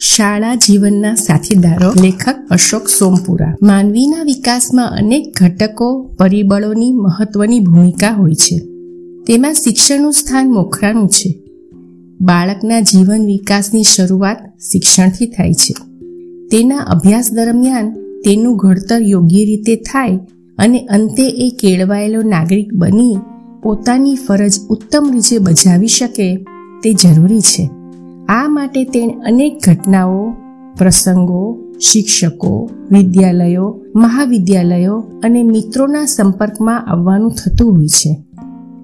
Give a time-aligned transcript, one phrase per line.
[0.00, 3.56] શાળા જીવનના સાથીદારો, લેખક અશોક સોમપુરા.
[3.62, 8.58] માનવીના વિકાસમાં અનેક ઘટકો, પરિબળોની મહત્વની ભૂમિકા હોય છે.
[9.26, 11.42] તેમાં શિક્ષણનું સ્થાન મોખરાનું છે.
[12.20, 14.36] બાળકના જીવન વિકાસની શરૂઆત
[14.72, 15.74] શિક્ષણથી થાય છે.
[16.48, 17.92] તેના અભ્યાસ દરમિયાન
[18.24, 20.18] તેનું ઘડતર યોગ્ય રીતે થાય
[20.58, 23.16] અને અંતે એ કેળવાયેલો નાગરિક બની
[23.62, 26.36] પોતાની ફરજ ઉત્તમ રીતે બજાવી શકે
[26.82, 27.70] તે જરૂરી છે.
[28.28, 30.32] આ માટે તેણે અનેક ઘટનાઓ,
[30.78, 38.24] પ્રસંગો, શિક્ષકો, વિદ્યાલયો, મહાવિદ્યાલયો અને મિત્રોના સંપર્કમાં આવવાનું થતું હોય છે.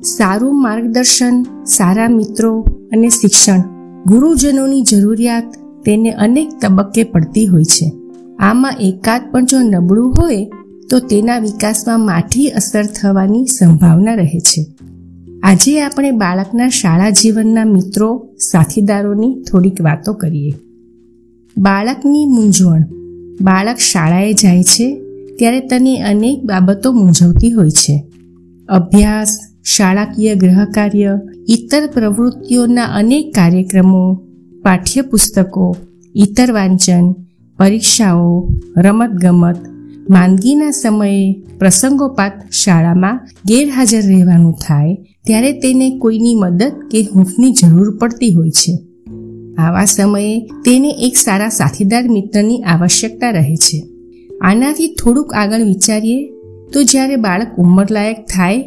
[0.03, 2.61] સારું માર્ગદર્શન, સારા મિત્રો
[2.93, 3.61] અને શિક્ષણ
[4.07, 5.55] ગુરુજનોની જરૂરિયાત
[5.85, 7.93] તેને અનેક તબક્કે પડતી હોય છે.
[8.39, 10.51] આમાં એકાદ પણ જો નબળું હોય,
[10.91, 14.67] તો તેના વિકાસમાં માઠી અસર થવાની સંભાવના રહે છે.
[15.47, 20.53] આજે આપણે બાળકના શાળા જીવનના મિત્રો, સાથીદારોની થોડીક વાતો કરીએ.
[21.59, 22.83] બાળકની મૂંઝવણ.
[23.41, 25.03] બાળક શાળાએ જાય છે
[25.39, 28.05] ત્યારે તને અનેક બાબતો મૂંઝવતી હોય છે.
[28.69, 34.15] અભ્યાસ, શાળાકીય ગ્રહકાર્ય ઇતર પ્રવૃત્તિઓના અનેક કાર્યક્રમો,
[34.63, 35.77] પાઠ્યપુસ્તકો
[36.15, 37.13] ઇતર વાંચન,
[37.59, 39.57] પરીક્ષાઓ, રમતગમત,
[40.11, 48.33] માંદગીના સમયે પ્રસંગોપાત શાળામાં ગેરહાજર રહેવાનું થાય ત્યારે તેને કોઈની મદદ કે હૂંફની જરૂર પડતી
[48.33, 48.79] હોય છે.
[49.59, 53.83] આવા સમયે તેને એક સારા સાથીદાર મિત્રની આવશ્યકતા રહે છે.
[54.43, 56.27] આનાથી થોડુંક આગળ વિચારીએ,
[56.73, 58.63] તો જ્યારે બાળક ઉંમરલાયક થાય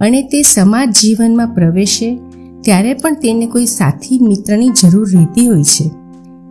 [0.00, 2.18] અને તે સમાજ જીવનમાં પ્રવેશે,
[2.60, 5.90] ત્યારે પણ તેને કોઈ સાથી મિત્રની જરૂર રહેતી હોય છે.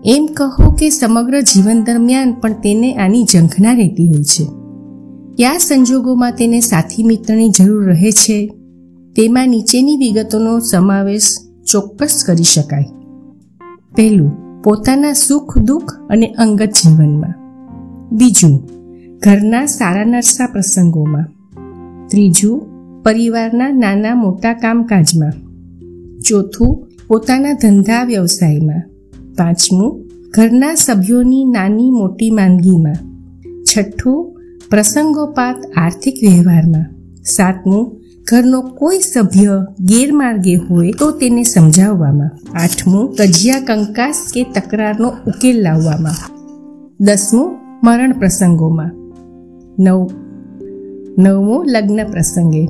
[0.05, 4.45] એમ કહો કે સમગ્ર જીવન દરમિયાન પણ તેને આની ઝંખના રહેતી હોય છે.
[5.37, 8.51] કયા સંજોગોમાં તેને સાથી મિત્રની જરૂર રહે છે?
[9.19, 11.37] તેમાં નીચેની વિગતોનો સમાવેશ
[11.71, 12.85] ચોક્કસ કરી શકાય.
[13.95, 17.33] પહેલું, પોતાના સુખ, દુઃખ અને અંગત જીવનમાં.
[18.11, 18.69] બીજું,
[19.25, 21.25] ઘરના સારા નરસા પ્રસંગોમાં.
[22.07, 22.61] ત્રીજું,
[23.03, 25.31] પરિવારના નાના મોટા કામકાજમાં.
[26.19, 28.83] ચોથું, પોતાના ધંધા વ્યવસાયમાં.
[29.37, 32.95] પાંચમું, ઘરના સભ્યોની નાની મોટી માંદગીમાં.
[33.63, 36.85] છઠ્ઠું, પ્રસંગોપાત આર્થિક વ્યવહારમાં.
[37.23, 37.99] સાતમું
[38.31, 42.59] ઘરનો કોઈ સભ્ય ગેરમાર્ગે હોય તો તેને સમજાવવામાં.
[42.63, 46.31] આઠમું, કજિયા કંકાસ કે તકરારનો ઉકેલ લાવવામાં.
[46.99, 48.91] દસમું, મરણ પ્રસંગોમાં.
[49.79, 50.09] નવ,
[51.17, 52.65] નવમું, લગ્ન પ્રસંગે.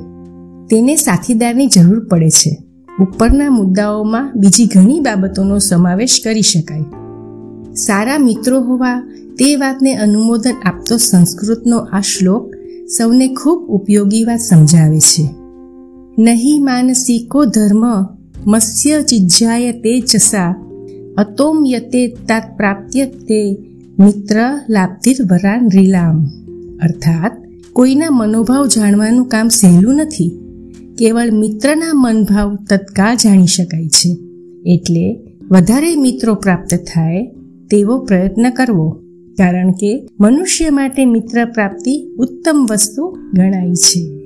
[0.70, 2.62] તેને સાથીદારની જરૂર પડે છે.
[3.00, 6.82] ઉપરના મુદ્દાઓમાં બીજી ઘણી બાબતોનો સમાવેશ કરી શકાય.
[7.74, 9.00] સારા મિત્રો હોવા,
[9.38, 12.50] તે વાતને અનુમોદન આપતો સંસ્કૃતનો આ શ્લોક
[12.98, 15.39] સૌને ખૂબ ઉપયોગી વાત સમજાવે છે.
[16.18, 17.84] નહીં માનસિકો ધર્મ,
[18.46, 20.54] મત્સ્ય ચિજ્જાય તે ચસા.
[21.18, 23.58] અતોમ યતે તાત પ્રાપ્ય તે
[23.98, 26.26] મિત્ર લાભધિર વરાન રીલામ.
[26.82, 27.32] અર્થાત,
[27.72, 30.38] કોઈના મનોભાવ જાણવાનું કામ સહેલું નથી.
[30.98, 34.18] કેવળ મિત્રના મનભાવ તત્કાળ જાણી શકાય છે.
[34.66, 35.20] એટલે
[35.50, 37.26] વધારે મિત્રો પ્રાપ્ત થાય
[37.70, 38.90] તેવો પ્રયત્ન કરવો.
[39.38, 44.19] કારણ કે મનુષ્ય માટે મિત્ર પ્રાપ્તિ ઉત્તમ વસ્તુ ગણાય છે.